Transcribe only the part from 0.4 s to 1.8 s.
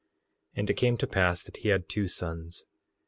3:21 And it came to pass that he